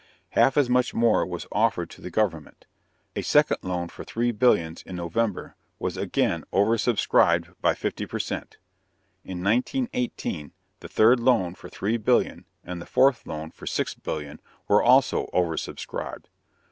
[0.29, 2.65] Half as much more was offered to the government.
[3.15, 8.57] A second loan for three billions in November was again oversubscribed by fifty per cent.
[9.23, 14.41] In 1918 the third loan for three billion, and the fourth loan, for six billion,
[14.67, 16.29] were also oversubscribed.